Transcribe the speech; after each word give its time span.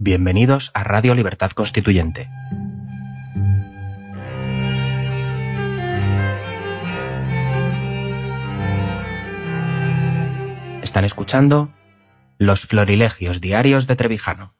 Bienvenidos 0.00 0.70
a 0.74 0.84
Radio 0.84 1.12
Libertad 1.16 1.50
Constituyente. 1.50 2.30
Están 10.84 11.04
escuchando 11.04 11.74
Los 12.38 12.64
Florilegios 12.64 13.40
Diarios 13.40 13.88
de 13.88 13.96
Trevijano. 13.96 14.54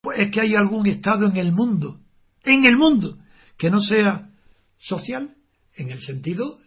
Pues 0.00 0.18
es 0.18 0.32
que 0.32 0.40
hay 0.40 0.56
algún 0.56 0.88
Estado 0.88 1.28
en 1.28 1.36
el 1.36 1.52
mundo, 1.52 2.00
en 2.42 2.64
el 2.64 2.76
mundo, 2.76 3.18
que 3.56 3.70
no 3.70 3.80
sea 3.80 4.31
social, 4.82 5.34
en 5.74 5.90
el 5.90 6.00
sentido 6.00 6.58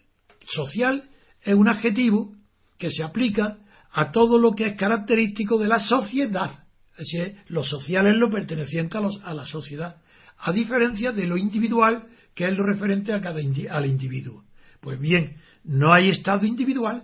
social 0.47 1.09
es 1.41 1.53
un 1.53 1.67
adjetivo 1.67 2.33
que 2.77 2.89
se 2.89 3.03
aplica 3.03 3.57
a 3.91 4.11
todo 4.11 4.37
lo 4.37 4.53
que 4.53 4.67
es 4.67 4.77
característico 4.77 5.57
de 5.57 5.67
la 5.67 5.79
sociedad. 5.79 6.65
Es 6.97 7.09
decir, 7.11 7.37
lo 7.47 7.63
social 7.63 8.07
es 8.07 8.15
lo 8.15 8.29
perteneciente 8.29 8.97
a, 8.97 9.01
los, 9.01 9.21
a 9.23 9.33
la 9.33 9.45
sociedad, 9.45 9.97
a 10.37 10.51
diferencia 10.51 11.11
de 11.11 11.25
lo 11.25 11.37
individual, 11.37 12.07
que 12.33 12.45
es 12.45 12.57
lo 12.57 12.65
referente 12.65 13.13
a 13.13 13.21
cada 13.21 13.39
al 13.39 13.85
individuo. 13.85 14.43
Pues 14.81 14.99
bien, 14.99 15.37
no 15.63 15.93
hay 15.93 16.09
Estado 16.09 16.45
individual. 16.45 17.03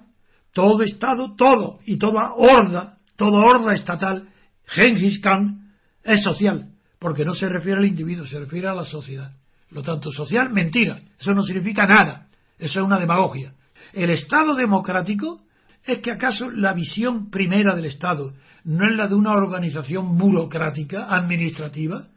Todo 0.54 0.84
Estado, 0.84 1.36
todo 1.36 1.80
y 1.86 1.98
toda 1.98 2.34
horda, 2.34 2.98
toda 3.16 3.40
horda 3.40 3.74
estatal, 3.74 4.30
Genghis 4.66 5.20
Khan, 5.22 5.72
es 6.04 6.22
social, 6.24 6.74
porque 7.00 7.24
no 7.24 7.34
se 7.34 7.48
refiere 7.48 7.80
al 7.80 7.86
individuo, 7.86 8.26
se 8.26 8.40
refiere 8.40 8.68
a 8.68 8.76
la 8.76 8.84
sociedad. 8.84 9.32
Lo 9.72 9.82
tanto, 9.82 10.12
social, 10.12 10.52
mentira. 10.52 11.00
Eso 11.20 11.34
no 11.34 11.44
significa 11.44 11.86
nada. 11.86 12.28
Eso 12.58 12.80
es 12.80 12.86
una 12.86 13.00
demagogia. 13.00 13.54
El 13.94 14.10
Estado 14.12 14.56
democrático 14.56 15.42
es 15.84 16.00
que 16.00 16.12
acaso 16.12 16.50
la 16.52 16.74
visión 16.74 17.30
primera 17.30 17.76
del 17.76 17.86
Estado 17.86 18.34
no 18.64 18.90
es 18.90 18.96
la 18.96 19.08
de 19.08 19.16
una 19.16 19.32
organización 19.32 20.18
burocrática, 20.18 21.08
administrativa, 21.10 22.08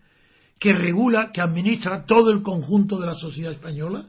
que 0.58 0.72
regula, 0.72 1.30
que 1.32 1.40
administra 1.40 2.04
todo 2.04 2.30
el 2.30 2.42
conjunto 2.42 2.98
de 2.98 3.06
la 3.06 3.14
sociedad 3.14 3.52
española. 3.52 4.06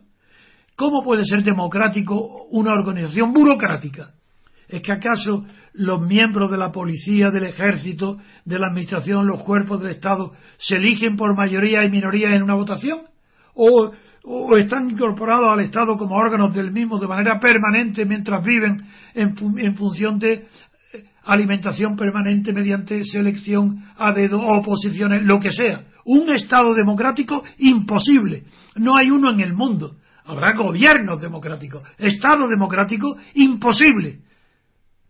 ¿Cómo 0.76 1.04
puede 1.04 1.24
ser 1.24 1.44
democrático 1.44 2.46
una 2.50 2.72
organización 2.72 3.32
burocrática? 3.32 4.14
¿Es 4.68 4.82
que 4.82 4.92
acaso 4.92 5.46
los 5.74 6.02
miembros 6.02 6.52
de 6.52 6.58
la 6.58 6.72
policía, 6.72 7.30
del 7.30 7.46
ejército, 7.46 8.18
de 8.44 8.60
la 8.60 8.68
administración, 8.68 9.28
los 9.28 9.44
cuerpos 9.44 9.82
del 9.82 9.92
Estado 9.92 10.34
se 10.58 10.76
eligen 10.76 11.16
por 11.16 11.36
mayoría 11.36 11.84
y 11.86 11.90
minoría 11.90 12.36
en 12.36 12.44
una 12.44 12.56
votación? 12.56 13.15
O, 13.56 13.92
están 14.58 14.90
incorporados 14.90 15.52
al 15.52 15.60
Estado 15.62 15.98
como 15.98 16.16
órganos 16.16 16.54
del 16.54 16.72
mismo 16.72 17.00
de 17.00 17.08
manera 17.08 17.40
permanente 17.40 18.06
mientras 18.06 18.44
viven 18.44 18.78
en, 19.14 19.76
función 19.76 20.18
de 20.18 20.34
eh, 20.34 21.04
alimentación 21.24 21.96
permanente 21.96 22.52
mediante 22.52 23.04
selección 23.04 23.84
a 23.98 24.14
dedo 24.14 24.40
oposiciones, 24.40 25.24
lo 25.24 25.40
que 25.40 25.52
sea. 25.52 25.86
Un 26.06 26.32
Estado 26.32 26.74
democrático 26.74 27.44
imposible. 27.60 28.44
No 28.76 28.96
hay 28.96 29.10
uno 29.10 29.32
en 29.32 29.42
el 29.42 29.54
mundo. 29.54 29.96
Habrá 30.26 30.54
gobiernos 30.54 31.22
democráticos. 31.22 31.84
Estado 31.98 32.48
democrático 32.48 33.18
imposible. 33.36 34.22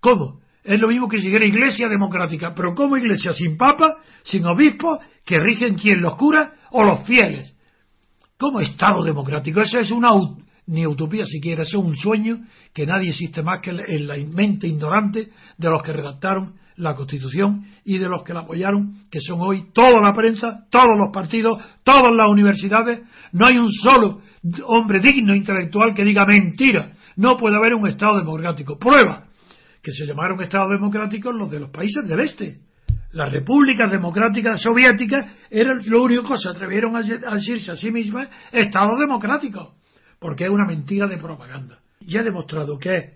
¿Cómo? 0.01 0.41
Es 0.63 0.79
lo 0.79 0.87
mismo 0.87 1.07
que 1.07 1.21
si 1.21 1.33
era 1.33 1.45
iglesia 1.45 1.87
democrática. 1.87 2.53
Pero 2.53 2.73
¿cómo 2.75 2.97
iglesia 2.97 3.31
sin 3.33 3.55
papa, 3.55 3.97
sin 4.23 4.45
obispo, 4.45 4.99
que 5.25 5.39
rigen 5.39 5.75
quién 5.75 6.01
los 6.01 6.15
cura 6.15 6.53
o 6.71 6.83
los 6.83 7.05
fieles? 7.05 7.54
Como 8.37 8.59
Estado 8.59 9.03
democrático. 9.03 9.61
Eso 9.61 9.79
es 9.79 9.91
una 9.91 10.09
ni 10.67 10.87
utopía 10.87 11.25
siquiera, 11.25 11.63
eso 11.63 11.79
es 11.79 11.85
un 11.85 11.95
sueño 11.95 12.39
que 12.73 12.85
nadie 12.85 13.09
existe 13.09 13.43
más 13.43 13.61
que 13.61 13.69
en 13.69 14.07
la 14.07 14.15
mente 14.33 14.67
ignorante 14.67 15.29
de 15.57 15.69
los 15.69 15.83
que 15.83 15.93
redactaron 15.93 16.55
la 16.77 16.95
Constitución 16.95 17.65
y 17.85 17.97
de 17.99 18.09
los 18.09 18.23
que 18.23 18.33
la 18.33 18.41
apoyaron, 18.41 18.93
que 19.09 19.21
son 19.21 19.39
hoy 19.41 19.67
toda 19.73 20.01
la 20.01 20.13
prensa, 20.13 20.65
todos 20.69 20.97
los 20.97 21.13
partidos, 21.13 21.63
todas 21.83 22.13
las 22.13 22.27
universidades. 22.27 23.01
No 23.31 23.45
hay 23.45 23.57
un 23.57 23.71
solo 23.71 24.21
hombre 24.65 24.99
digno 24.99 25.35
intelectual 25.35 25.93
que 25.95 26.03
diga 26.03 26.25
mentira. 26.25 26.91
No 27.15 27.37
puede 27.37 27.55
haber 27.55 27.75
un 27.75 27.87
Estado 27.87 28.17
democrático. 28.17 28.77
Prueba 28.77 29.27
que 29.81 29.91
se 29.91 30.05
llamaron 30.05 30.41
Estados 30.41 30.71
democráticos 30.71 31.33
los 31.33 31.49
de 31.49 31.59
los 31.59 31.69
países 31.69 32.07
del 32.07 32.19
Este 32.21 32.59
las 33.15 33.31
repúblicas 33.31 33.89
democráticas 33.89 34.61
soviéticas 34.61 35.25
eran 35.49 35.79
lo 35.87 36.03
único 36.03 36.23
que 36.23 36.37
se 36.37 36.49
atrevieron 36.49 36.97
a 36.97 37.35
decirse 37.35 37.71
a 37.71 37.77
sí 37.77 37.89
mismas 37.89 38.29
Estado 38.51 38.97
democrático, 38.99 39.75
porque 40.19 40.43
es 40.43 40.49
una 40.49 40.65
mentira 40.65 41.07
de 41.07 41.17
propaganda. 41.17 41.79
Ya 42.01 42.19
he 42.19 42.23
demostrado 42.25 42.77
que 42.77 42.97
es, 42.97 43.13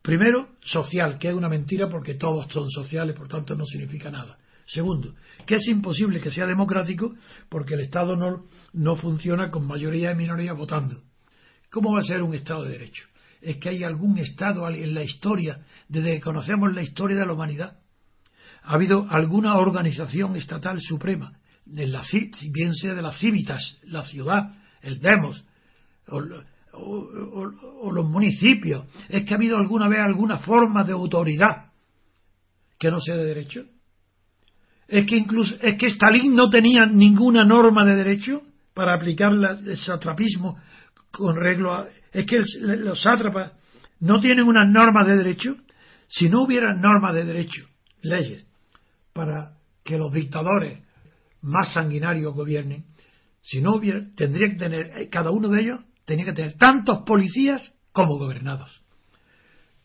primero, 0.00 0.48
social, 0.60 1.18
que 1.18 1.28
es 1.28 1.34
una 1.34 1.50
mentira 1.50 1.90
porque 1.90 2.14
todos 2.14 2.50
son 2.50 2.70
sociales, 2.70 3.14
por 3.14 3.28
tanto 3.28 3.54
no 3.54 3.66
significa 3.66 4.10
nada. 4.10 4.38
Segundo, 4.64 5.14
que 5.44 5.56
es 5.56 5.68
imposible 5.68 6.22
que 6.22 6.30
sea 6.30 6.46
democrático 6.46 7.14
porque 7.50 7.74
el 7.74 7.80
Estado 7.80 8.16
no, 8.16 8.46
no 8.72 8.96
funciona 8.96 9.50
con 9.50 9.66
mayoría 9.66 10.12
y 10.12 10.16
minoría 10.16 10.54
votando. 10.54 11.02
¿Cómo 11.70 11.92
va 11.92 12.00
a 12.00 12.04
ser 12.04 12.22
un 12.22 12.34
Estado 12.34 12.64
de 12.64 12.70
Derecho? 12.70 13.06
Es 13.42 13.58
que 13.58 13.68
hay 13.68 13.84
algún 13.84 14.16
Estado 14.16 14.66
en 14.70 14.94
la 14.94 15.02
historia, 15.02 15.60
desde 15.86 16.14
que 16.14 16.20
conocemos 16.22 16.72
la 16.72 16.80
historia 16.80 17.18
de 17.18 17.26
la 17.26 17.34
humanidad, 17.34 17.83
ha 18.64 18.74
habido 18.74 19.06
alguna 19.10 19.56
organización 19.56 20.36
estatal 20.36 20.80
suprema, 20.80 21.32
de 21.66 21.86
la, 21.86 22.02
bien 22.50 22.74
sea 22.74 22.94
de 22.94 23.02
las 23.02 23.18
civitas, 23.18 23.78
la 23.84 24.02
ciudad, 24.02 24.54
el 24.80 25.00
demos, 25.00 25.44
o, 26.08 27.90
los 27.92 28.06
municipios, 28.06 28.86
es 29.08 29.24
que 29.24 29.34
ha 29.34 29.36
habido 29.36 29.56
alguna 29.56 29.88
vez 29.88 30.00
alguna 30.00 30.38
forma 30.38 30.82
de 30.82 30.92
autoridad 30.92 31.70
que 32.78 32.90
no 32.90 32.98
sea 33.00 33.16
de 33.16 33.26
derecho. 33.26 33.64
Es 34.88 35.06
que 35.06 35.16
incluso 35.16 35.56
es 35.62 35.76
que 35.76 35.86
Stalin 35.86 36.34
no 36.34 36.50
tenía 36.50 36.86
ninguna 36.86 37.44
norma 37.44 37.86
de 37.86 37.96
derecho 37.96 38.42
para 38.74 38.94
aplicar 38.94 39.30
el 39.32 39.76
satrapismo 39.76 40.58
con 41.10 41.36
reglo 41.36 41.72
a, 41.72 41.88
es 42.12 42.26
que 42.26 42.40
los 42.60 43.00
sátrapas 43.00 43.52
no 44.00 44.20
tienen 44.20 44.46
unas 44.46 44.68
normas 44.70 45.06
de 45.06 45.16
derecho 45.16 45.54
si 46.08 46.28
no 46.28 46.42
hubiera 46.42 46.74
normas 46.74 47.14
de 47.14 47.24
derecho 47.24 47.64
leyes 48.02 48.46
para 49.14 49.52
que 49.82 49.96
los 49.96 50.12
dictadores 50.12 50.82
más 51.40 51.72
sanguinarios 51.72 52.34
gobiernen, 52.34 52.84
si 53.40 53.62
no 53.62 53.76
hubiera, 53.76 54.00
tendría 54.16 54.48
que 54.48 54.56
tener, 54.56 54.98
eh, 54.98 55.08
cada 55.08 55.30
uno 55.30 55.48
de 55.48 55.62
ellos 55.62 55.80
tenía 56.04 56.24
que 56.26 56.32
tener 56.32 56.54
tantos 56.54 57.04
policías 57.06 57.72
como 57.92 58.18
gobernados. 58.18 58.82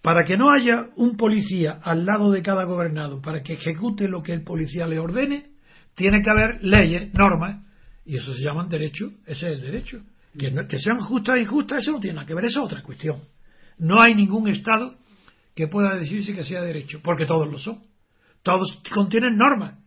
Para 0.02 0.24
que 0.24 0.38
no 0.38 0.50
haya 0.50 0.88
un 0.96 1.16
policía 1.16 1.80
al 1.84 2.06
lado 2.06 2.32
de 2.32 2.42
cada 2.42 2.64
gobernado 2.64 3.22
para 3.22 3.44
que 3.44 3.54
ejecute 3.54 4.08
lo 4.08 4.24
que 4.24 4.34
el 4.34 4.44
policía 4.44 4.88
le 4.88 5.00
ordene, 5.00 5.52
tiene 5.94 6.22
que 6.22 6.30
haber 6.30 6.64
leyes, 6.64 7.14
normas, 7.14 7.64
y 8.06 8.16
eso 8.16 8.34
se 8.34 8.42
llaman 8.42 8.70
derecho, 8.70 9.12
ese 9.26 9.52
es 9.52 9.54
el 9.58 9.62
derecho. 9.62 10.02
Que, 10.38 10.54
que 10.68 10.80
sean 10.80 11.02
justas 11.02 11.36
e 11.36 11.42
injustas, 11.42 11.80
eso 11.80 11.92
no 11.92 12.00
tiene 12.00 12.16
nada 12.16 12.28
que 12.28 12.34
ver, 12.34 12.46
eso 12.46 12.62
es 12.62 12.66
otra 12.66 12.82
cuestión. 12.82 13.22
No 13.78 14.02
hay 14.02 14.16
ningún 14.16 14.48
Estado 14.48 14.96
que 15.54 15.68
pueda 15.68 15.96
decirse 15.96 16.34
que 16.34 16.44
sea 16.44 16.62
derecho, 16.62 17.02
porque 17.04 17.26
todos 17.26 17.52
lo 17.52 17.60
son. 17.60 17.89
Todos 18.44 18.82
contienen 18.94 19.38
normas 19.38 19.80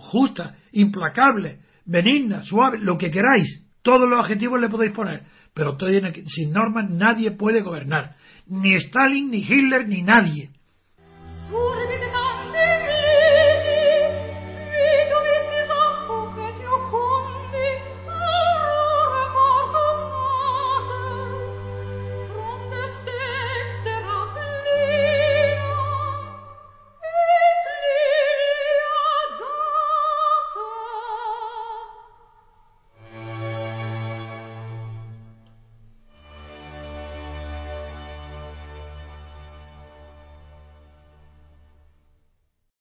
justas, 0.00 0.54
implacables, 0.72 1.60
benignas, 1.84 2.46
suaves, 2.46 2.82
lo 2.82 2.98
que 2.98 3.10
queráis. 3.10 3.66
Todos 3.82 4.08
los 4.08 4.20
adjetivos 4.20 4.60
le 4.60 4.68
podéis 4.68 4.92
poner. 4.92 5.24
Pero 5.54 5.76
sin 6.26 6.52
normas 6.52 6.90
nadie 6.90 7.32
puede 7.32 7.62
gobernar. 7.62 8.14
Ni 8.46 8.74
Stalin, 8.74 9.30
ni 9.30 9.38
Hitler, 9.38 9.88
ni 9.88 10.02
nadie. 10.02 10.50